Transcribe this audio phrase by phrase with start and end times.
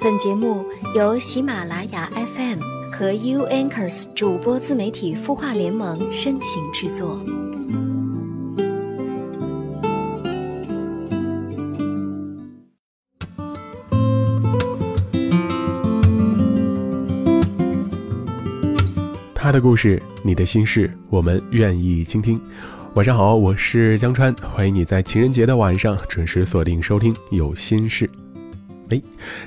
[0.00, 0.64] 本节目
[0.94, 2.60] 由喜马拉雅 FM
[2.92, 7.20] 和 U Anchors 主播自媒体孵化联盟深情制作。
[19.34, 22.40] 他的故事，你的心事，我们愿意倾听。
[22.94, 28.06] 晚上好，我是江川，欢迎你在情人节的晚上准时锁定收听《有心事》。
[28.90, 29.00] 哎，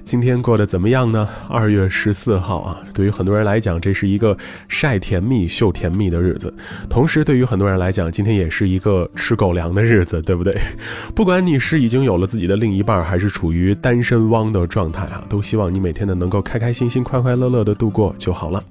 [0.04, 1.28] 今天过得怎么样呢？
[1.50, 6.54] 二月十四号啊，对于很多人来讲，这是一个晒甜蜜、秀甜蜜的日子。
[6.90, 10.56] 同时，对于很多人来讲，今天也是一个吃狗粮的日子，对不对？
[11.16, 18.64] 不管你是已经有了自己的另一半，还是处于单身汪的状态啊，都希望你每天呢能够开开心心、快快乐乐的度过就好了。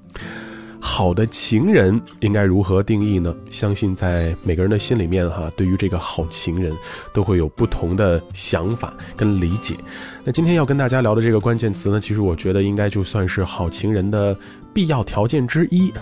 [0.83, 3.35] 好的情人应该如何定义呢？
[3.51, 6.75] 相信在每个人的心里面，哈，对于这个好情人，
[7.13, 9.77] 都会有不同的想法跟理解。
[10.25, 14.37] 那今天要跟大家聊的这个关键词呢，其实我觉得应该就算是好情人的
[14.73, 15.93] 必要条件之一，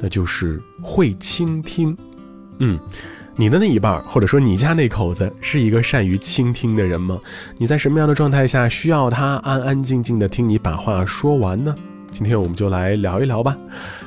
[0.00, 1.96] 那就是会倾听。
[2.60, 2.78] 嗯，
[3.36, 7.18] 你的那一半，或者说你家那口子，是一个善于倾听的人吗？
[7.56, 11.74] 你在什么样的状态下需要他安安静静的听你把话说完呢？
[12.10, 13.56] 今天我们就来聊一聊吧，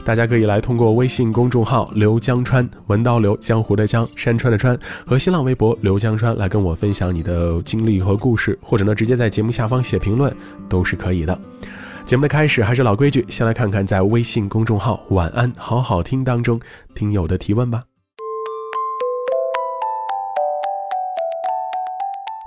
[0.03, 10.35] 大家可以来通过微信公众号“刘江川文刀刘江湖的江山川的川”和新浪微博“刘江川”来跟我分享你的经历和故事，或者呢直接在节目下方写评论
[10.67, 11.39] 都是可以的。
[12.03, 16.59] 节目的开始还是老规矩，先来看看在微信公众号“晚安好好听”当中
[16.94, 17.83] 听友的提问吧。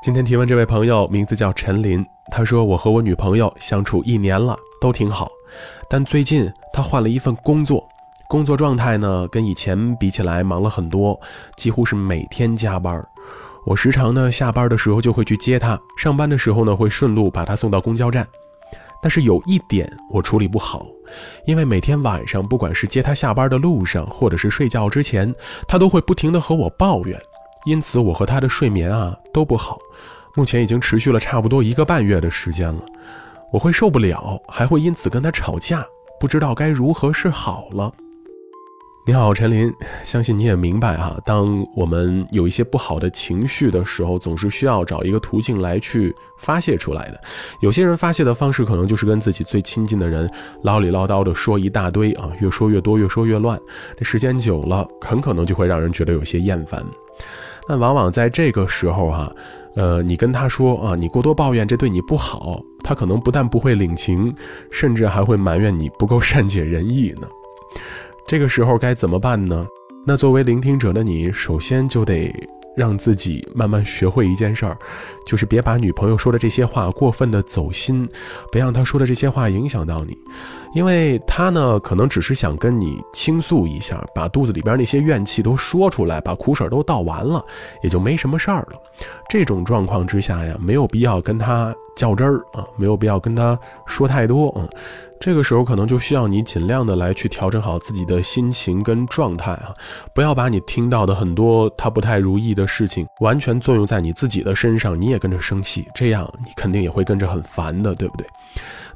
[0.03, 5.31] 今天提问这位朋友名字叫陈林，他说：“我和我女朋友相处一年了，都挺好。”
[5.89, 7.87] 但最近他换了一份工作，
[8.29, 11.19] 工作状态呢跟以前比起来忙了很多，
[11.57, 13.05] 几乎是每天加班。
[13.67, 18.27] 我时常呢下班的时候就会去接他，上班的时候呢会顺路把他送到公交站。
[19.03, 20.87] 但是有一点我处理不好，
[21.47, 25.33] 因为每天晚上不管是接他下班的路上，或者是睡觉之前，
[25.69, 27.21] 他都会不停的和我抱怨，
[27.67, 29.79] 因此我和他的睡眠啊都不好。
[30.35, 32.81] 目前已经持续了差不多一个半月的时间了。
[33.55, 35.87] 我会受不了，还会因此跟他吵架，
[36.19, 37.89] 不知道该如何是好了。
[39.07, 39.73] 你好，陈林，
[40.05, 47.21] 相信你也明白哈，当我们有一些不好的情绪的时候，总是需要找一个途径来去发泄出来的。
[47.61, 50.29] 有些人发泄的方式可能就是跟自己最亲近的人
[50.65, 53.57] 唠里唠叨的说一大堆啊，越说越多，越说越乱。
[53.97, 56.85] 这时间久了，很可能就会让人觉得有些厌烦。
[57.69, 59.33] 但往往在这个时候哈。
[59.77, 64.33] 呃，你跟他说啊，你过多抱怨这对你不好，他可能不但不会领情，
[64.71, 67.27] 甚至还会埋怨你不够善解人意呢。
[68.27, 69.67] 这个时候该怎么办呢？
[70.07, 72.33] 那作为聆听者的你，首先就得。
[72.77, 74.77] 让自己慢慢学会一件事儿，
[75.25, 78.05] 就是别把女朋友说的这些话过分的走心，
[78.51, 80.19] 别让她说的这些话影响到你，
[80.75, 87.45] 因为他呢可能只是想跟你倾诉一下，把肚子里边那些怨气都说出来，把苦水都倒完了，
[87.83, 88.79] 也就没什么事儿了。
[89.29, 94.69] 这种状况之下呀，没有必要跟他较真儿啊，没有必要跟他说太多啊。
[95.21, 99.73] 这个时候可能就需要你尽量的来去调整好自己的心情跟状态啊，
[100.15, 108.27] 不要把你听到的很多他不太如意的事情完全作用在你自己的身上，你也跟着生气，这样你肯定也会跟着很烦的，对不对？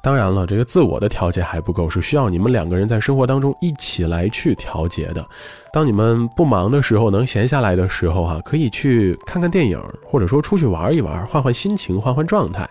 [0.02, 5.24] 当然了，这个自我的调节还不够，是需要你们两个人在生活当中一起来去调节的。
[5.72, 12.68] 当你们不忙的时候，能闲下来的时候哈，可以去看看电影，或者说出去玩一玩，换换心情，换换状态。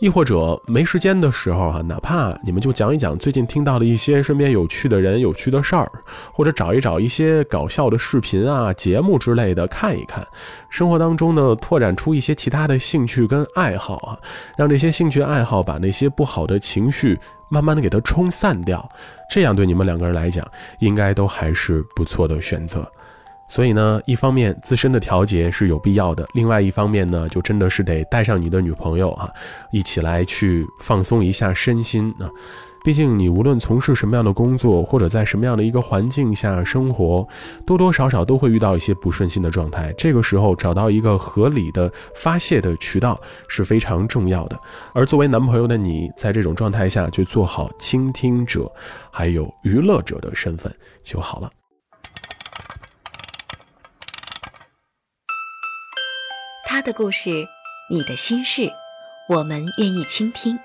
[0.00, 5.90] 亦或者没时间的时候啊，哪怕你们就讲一讲最近听到的一些身边有趣的人、有趣的事儿，
[6.32, 10.26] 或者找一找一些搞笑的视频啊、节目之类的看一看。
[10.68, 14.18] 生活当中呢，拓展出一些其他的兴趣跟爱好啊，
[14.58, 17.18] 让这些兴趣爱好把那些不好的情绪
[17.48, 18.86] 慢慢的给它冲散掉，
[19.30, 20.46] 这样对你们两个人来讲，
[20.80, 22.90] 应该都还是不错的选择。
[23.48, 29.28] 所以呢，一方面自身的调节是有必要的，另外一方面呢，就真的是得带上你的女朋友啊，
[29.70, 32.28] 一起来去放松一下身心啊。
[32.82, 37.26] 毕竟你无论从事什么样的工作，或者在什么样的一个环境下生活，
[37.64, 39.90] 多多少少都会遇到一些不顺心的状态。
[39.96, 43.18] 这个时候找到一个合理的发泄的渠道
[43.48, 44.60] 是非常重要的。
[44.92, 48.70] 而作为男朋友的你，在这种状态下就做好倾听者，
[49.10, 50.70] 还有娱乐者的身份
[51.02, 51.50] 就好了。
[56.84, 57.48] 的故事，
[57.88, 58.70] 你的心事，
[59.26, 60.58] 我们愿意倾听。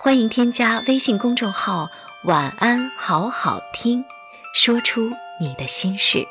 [0.00, 1.90] 欢迎添加微信公众号
[2.26, 4.04] “晚安好好听”，
[4.52, 6.26] 说出你的心事。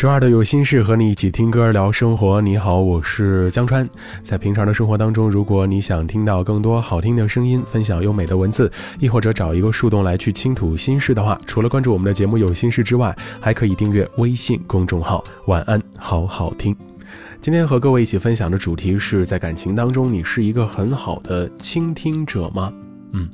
[0.00, 2.40] 周二的有心事和你一起听歌聊生活。
[2.40, 3.86] 你好，我是江川。
[4.22, 16.74] 在平常的生活当中，如果你想听到更多好听的声音，分享优美的文字，亦或者找一个树洞来去倾吐心事的话，除了关注我们的节目有心事之外，还可以订阅微信公众号“晚安好好听”。
[17.38, 22.72] 今天和各位一起分享的主题是在感情当中，你是一个很好的倾听者吗？
[23.12, 23.28] 嗯。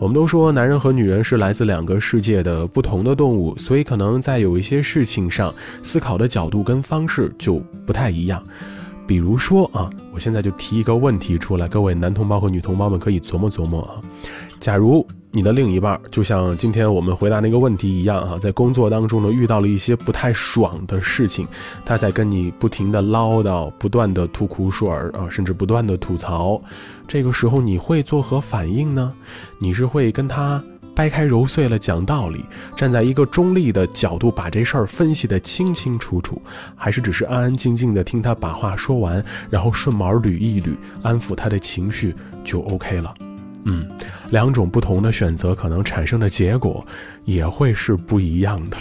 [0.00, 5.54] 我们都说男人和女人是来自两个世界的不同的动物，所以可能在有一些事情上
[5.84, 8.42] 思考的角度跟方式就不太一样。
[9.06, 14.02] 比如说啊，我现在就提一个问题出来，各位男同胞和女同胞们可以琢磨琢磨啊。
[14.58, 21.44] 假如你的另一半就像今天我们回答那个问题一样啊，在工作当中呢遇到了一些不太爽的事情，
[21.84, 26.62] 他在跟你不停的唠叨，不断的吐苦水儿啊，甚至不断的吐槽，
[27.08, 29.12] 这个时候你会作何反应呢？
[29.58, 30.62] 你是会跟他
[30.94, 32.44] 掰开揉碎了讲道理，
[32.76, 36.40] 站在一个中立的角度把这事儿分析的清清楚楚，
[36.76, 42.14] 还是只是安安静静的听他把话说完，然后顺毛捋一捋，安抚他的情绪
[42.44, 43.12] 就 OK 了？
[43.64, 43.86] 嗯，
[44.30, 46.84] 两种不同的选择可能产生的结果
[47.24, 48.76] 也会是不一样的。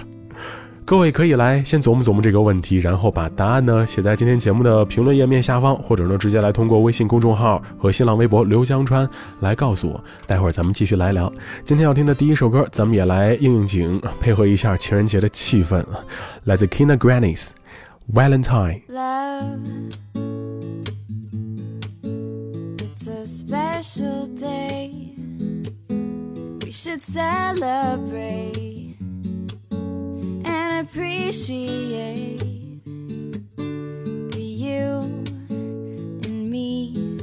[0.86, 9.10] 各位可以来先琢磨琢磨这个问题，然后把答案呢写在今天节目的评论页面下方，或者呢直接来通过微信公众号和新浪微博刘江川
[9.40, 10.04] 来告诉我。
[10.28, 11.32] 待会儿咱们继续来聊。
[11.64, 15.82] 今天要听的第一首歌，咱们也来应应景，配合一下情人节的气氛，
[16.44, 17.52] 来自 Kina Grannis
[18.14, 18.82] Valentine。
[23.46, 25.16] Special day.
[26.64, 28.56] We should celebrate
[29.70, 32.40] and appreciate
[33.58, 35.24] that you
[36.24, 37.20] and me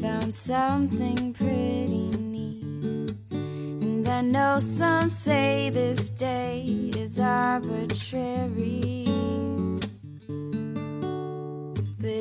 [0.00, 3.16] found something pretty neat.
[3.32, 9.00] And I know some say this day is arbitrary.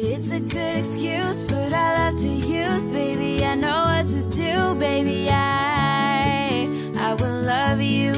[0.02, 3.44] It's a good excuse, but I love to use, baby.
[3.44, 5.28] I know what to do, baby.
[5.30, 8.14] I I will love you,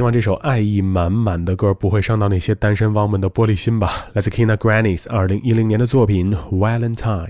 [0.00, 4.06] 希望这首爱意满满的歌不会伤到那些单身汪们的玻璃心吧。
[4.14, 7.26] 来自 Kina Grannis 二零一零年的作品《Valentine》。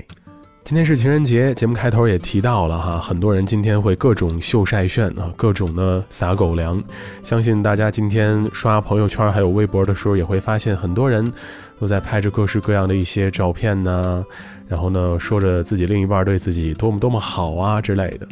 [0.62, 6.80] 今天是情人节，节目开头也提到了哈，很多人今天会各种秀晒炫啊，各种呢撒狗粮。
[7.24, 11.28] 相信大家今天刷朋友圈还有微博的时候，也会发现很多人
[11.80, 14.24] 都在拍着各式各样的一些照片呢，
[14.68, 18.28] 然后呢说着自己另一半对自己多么多么好啊之类的。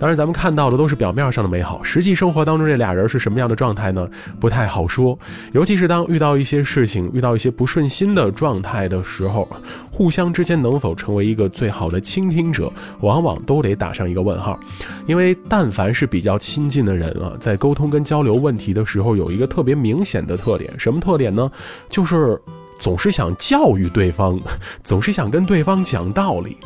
[0.00, 4.08] 当然，咱们看到的都是表面上的美好，实际生活当中这俩人是什么样的状态呢？
[4.40, 5.16] 不太好说。
[5.52, 9.46] 尤其是当遇到一些事情、遇到一些不顺心的状态的时候，
[9.90, 14.58] 互相之间能否成为一个最好的倾听者，往往都得打上一个问号。
[15.06, 21.50] 因为但凡是比较亲近的人啊，在沟通跟交流问题的时候，有一个特别明显的特点，什么特点呢？
[21.90, 22.40] 就是
[22.80, 24.40] 总是想教育对方，
[24.82, 26.56] 总是想跟对方讲道理。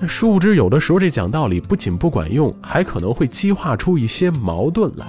[0.00, 5.04] 那殊不知，有的时候这讲道理不仅不管用，还可能会激化出一些矛盾来。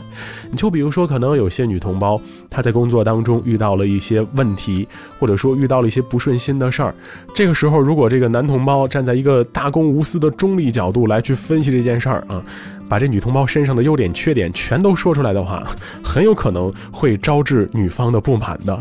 [0.49, 2.19] 你就比如说，可能有些女同胞，
[2.49, 4.87] 她在工作当中遇到了一些问题，
[5.19, 6.93] 或者说遇到了一些不顺心的事儿。
[7.33, 12.43] 这个时候，如果这个男同胞站在一个大公无私的中立角度来去分析这件事儿啊，
[12.87, 15.63] 把这女同胞身上的优点、缺点全都说出来的话，
[16.03, 18.79] 很有可能会招致女方的不满的。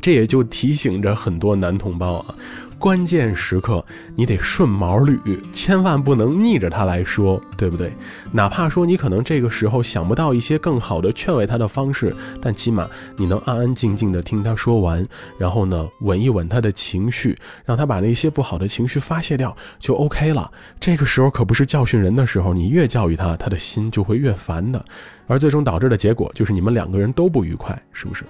[0.00, 2.34] 这也就提醒着很多男同胞啊。
[2.78, 5.18] 关键时刻，你得顺毛捋，
[5.50, 7.90] 千万不能逆着他来说，对不对？
[8.30, 15.04] 哪怕说你可能这个时候想不到一些更好的劝慰他的方式，但起码你能安安静静的听他说完，
[15.38, 20.50] 然后呢，稳一稳他的情绪，让他把那些不好的情绪发泄掉，就 OK 了。
[20.78, 24.84] 这个时候可不是教训人的时候，你越教育他，他的心就会越烦的。
[25.26, 28.24] 而最终导致的结果就是你们两个人都不愉快，是不是？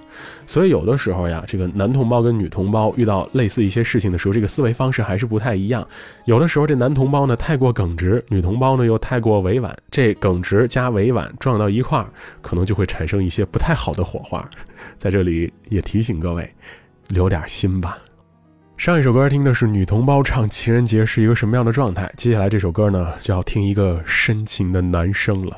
[0.45, 5.87] 所以有的时候呀，这个男同胞跟女同胞遇到类似一些事情的时候，这个思维方式还是不太一样。
[6.25, 12.07] 有的时候这男同胞呢太过耿直，女同胞呢又太过委婉，这耿直加委婉撞到一块儿，
[12.41, 14.43] 可能就会产生一些不太好的火花。
[14.97, 16.49] 在这里也提醒各位，
[17.09, 17.97] 留点心吧。
[18.75, 25.57] 上一首歌听的是女同胞唱情人节是一个什么样的状态，接下来这首歌呢就要听一个深情的男生了。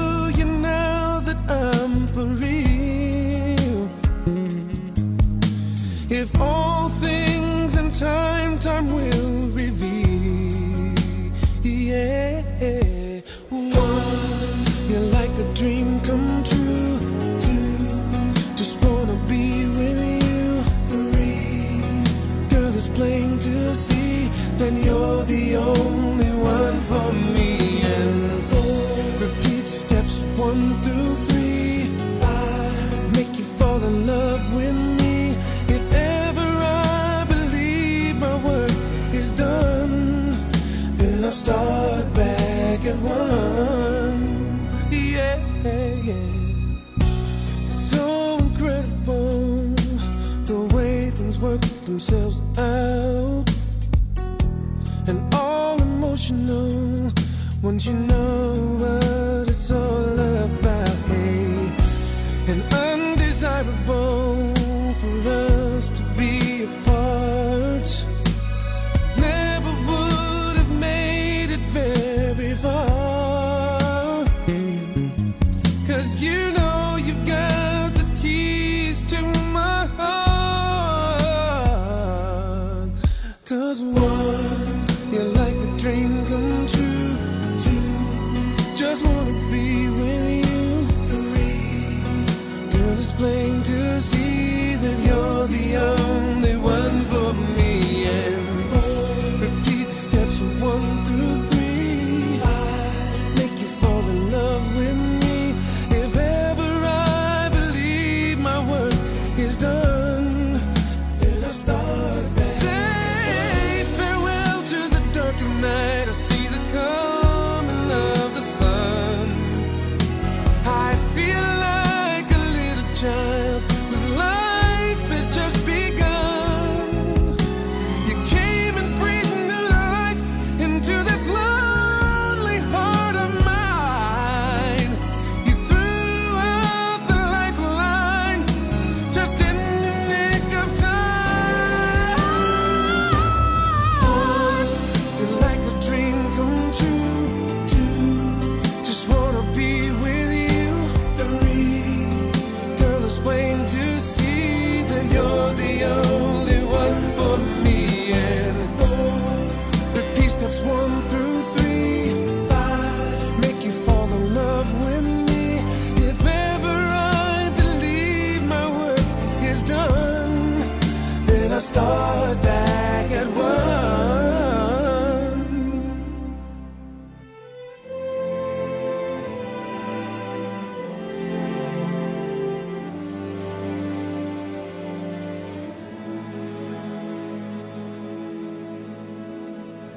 [41.31, 44.69] Start back at one.
[44.91, 45.39] Yeah,
[46.03, 46.13] yeah.
[47.73, 49.73] It's so incredible
[50.43, 53.45] the way things work themselves out.
[55.07, 57.13] And all emotional
[57.63, 60.60] once you know what it's all about.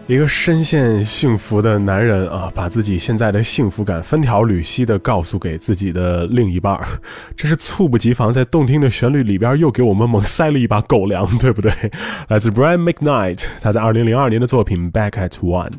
[0.06, 6.86] 一个深陷幸福的男人啊，把自己现在的幸福感分条缕析的告诉给自己的另一半儿，
[7.34, 11.72] 这是猝不及防，在动听的旋律里边又给我们猛塞了一把狗粮，对不对？
[12.28, 15.70] 来自 Brian McKnight，他在二零零二年的作品《Back at One》。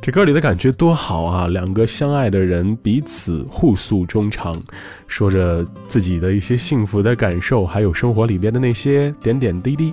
[0.00, 1.48] 这歌里的感觉多好啊！
[1.48, 4.56] 两个相爱的人彼此互诉衷肠，
[5.08, 9.92] 说着自己的一些幸福的感受，还有生活里边的那些点点滴滴。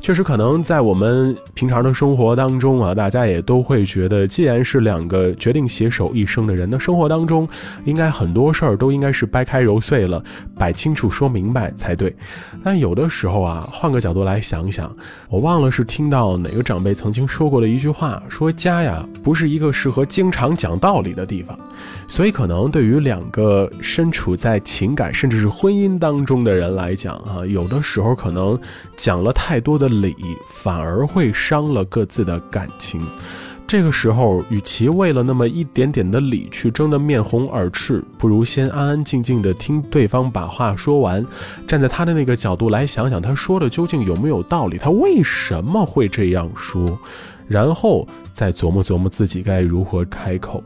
[0.00, 7.48] 确实，可能在我们平常的生活当中啊，大家也都会觉得，既然是两个决定携手一生的人，那生活当中
[7.84, 10.22] 应该很多事儿都应该是掰开揉碎了，
[10.56, 12.14] 摆清楚说明白才对。
[12.62, 14.94] 但有的时候啊，换个角度来想想，
[15.28, 21.56] 我忘了是听到哪个长辈曾经说过的一句话，说家呀不是一个适合经常讲道理的地方，
[22.08, 28.58] 所以可能对于两个身处在情感甚至是婚姻当中的人来讲啊，有的时候可能
[28.96, 30.14] 讲了太多的理，
[30.48, 33.00] 反而会伤了各自的感情。
[33.68, 41.26] 这个时候，与其为了那么一点点的理去争得面红耳赤，不如先安安静静的听对方把话说完，
[41.66, 46.96] 站在他的那个角度来想想，他说的究竟有没有道理，他为什么会这样说，
[47.48, 50.62] 然后再琢磨琢磨自己该如何开口。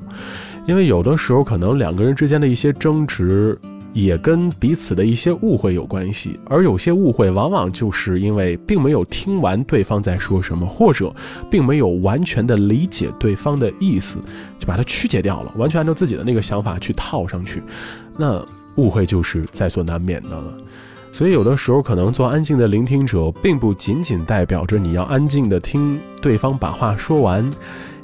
[0.66, 3.58] 因为有的时候，可能两个人之间的一些争执。
[3.92, 11.12] 也跟彼此的一些误会有关系，而有些误会往往就是因为并没有听完对方在说什么，或者
[11.50, 14.18] 并没有完全的理解对方的意思，
[14.58, 17.62] 就把它曲解掉了，完全按照自己的那个想法去套上去，
[18.16, 18.44] 那
[18.76, 20.56] 误会就是在所难免的了。
[21.12, 27.50] 所以有的时候，可能做安静的聆听者，并不仅仅代表着你要安静的听对方把话说完。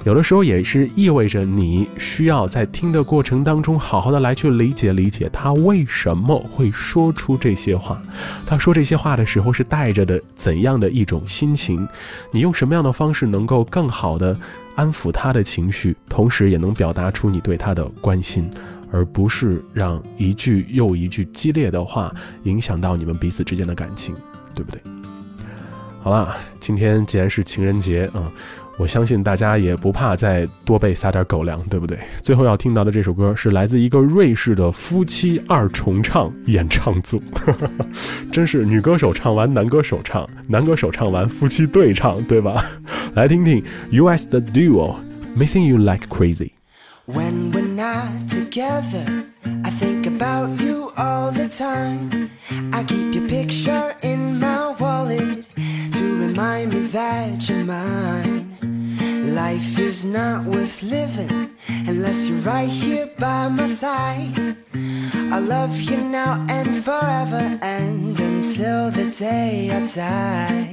[0.05, 8.01] 有的时候也是意味着你需要在听的过程当中，好好的来去理解理解他为什么会说出这些话，
[8.47, 11.89] 他说这些话的时候是带着的怎样的一种心情，
[12.31, 14.39] 你用什么样的方式能够更好的
[14.77, 18.49] 安抚他的情绪，同时也能表达出你对他的关心，
[18.97, 22.11] 而不是让一句又一句激烈的话
[22.45, 24.15] 影响到你们彼此之间的感情，
[24.55, 24.81] 对不对？
[26.03, 28.33] 好了，今天既然是情人节，嗯。
[28.79, 31.99] 我相信大家也不怕再多被撒点狗粮，对不对？
[32.23, 37.23] 最后要听到的这首歌是来自一个瑞士的夫妻二重唱演唱组，
[38.31, 42.63] 真是女歌手唱完男歌手唱，男歌手唱完夫妻对唱，对吧？
[43.17, 44.97] 来听听 US 的 Duo
[45.39, 46.51] Missing You Like Crazy。
[48.57, 49.05] Together,
[49.65, 52.31] I think about you all the time.
[52.73, 55.45] I keep your picture in my wallet
[55.93, 58.57] to remind me that you're mine.
[59.35, 61.51] Life is not worth living
[61.87, 64.57] unless you're right here by my side.
[65.37, 70.66] I love you now and forever and until the day I die.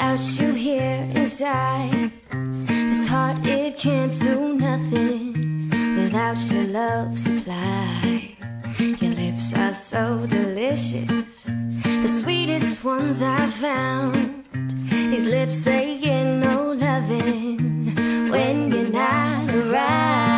[0.00, 2.10] Without you here inside.
[2.30, 8.34] This heart, it can't do nothing without your love supply.
[8.78, 11.50] Your lips are so delicious,
[11.84, 14.44] the sweetest ones I've found.
[14.90, 17.58] These lips, they get no loving
[18.30, 20.29] when you're not around.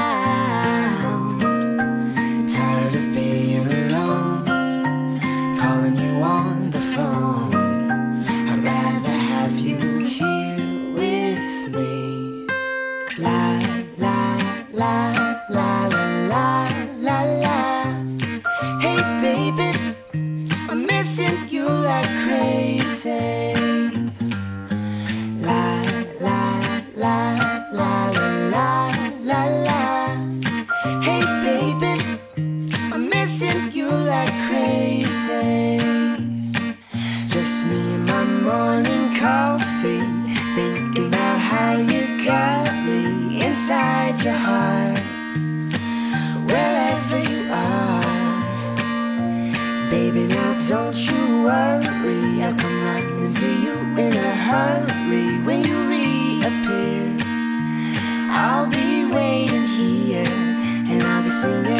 [61.42, 61.71] Singing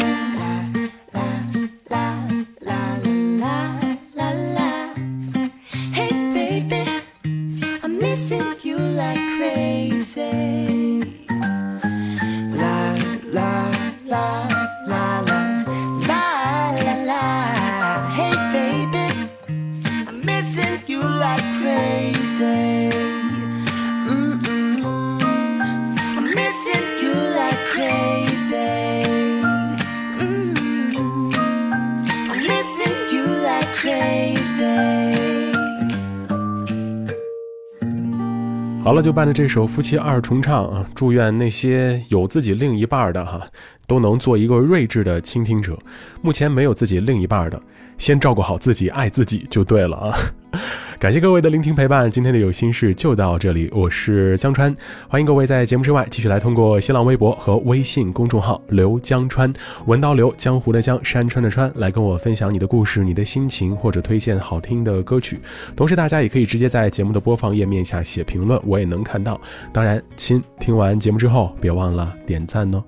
[39.03, 43.45] 就伴着这首夫妻二重唱啊，祝愿那些有自己另一半的哈，
[43.87, 45.77] 都能做一个睿智的倾听者。
[46.21, 47.61] 目前没有自己另一半的，
[47.97, 50.17] 先照顾好自己，爱自己就对了啊。
[50.99, 54.73] 感谢各位的聆听陪伴，今天的有心事就到这里，我是江川，
[55.09, 59.51] 欢迎各位在节目之外继续来通过新浪微博和微信公众号“刘江川”，
[59.85, 65.39] 文刀刘江湖的江山川的川，来跟我分享你的故事、你的心情，或者推荐好听的歌曲。
[65.75, 69.41] 同时，大家也可以直接在节目的播放页面下写评论，我也能看到。
[69.73, 72.81] 当然，亲，听完节目之后别忘了点赞哦。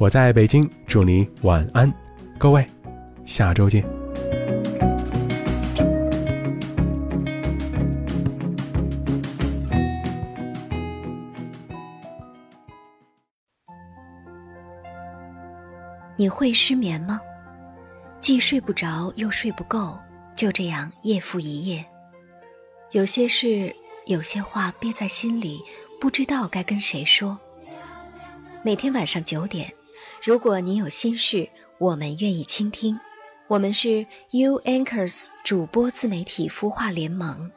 [0.00, 1.92] 我在北京，祝你晚安，
[2.38, 2.64] 各位，
[3.24, 3.84] 下周见。
[16.16, 17.20] 你会失眠吗？
[18.20, 19.98] 既睡不着又睡不够，
[20.36, 21.84] 就这样夜复一夜。
[22.92, 23.74] 有些事，
[24.06, 25.64] 有些话憋在心里，
[26.00, 27.40] 不知道该跟谁说。
[28.62, 29.72] 每天晚上九点，
[30.22, 32.98] 如果你有心事，我们愿意倾听。
[33.46, 37.50] 我们是 U Anchors 主播自媒体孵化联盟，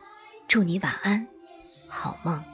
[0.48, 1.28] 祝你晚安，
[1.88, 2.51] 好梦。